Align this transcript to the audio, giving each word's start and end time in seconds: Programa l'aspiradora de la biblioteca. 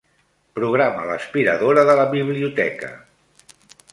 Programa 0.59 1.03
l'aspiradora 1.09 1.85
de 1.91 1.97
la 2.01 2.07
biblioteca. 2.15 2.93